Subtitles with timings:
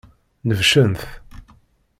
[0.47, 1.01] Nebcen-t.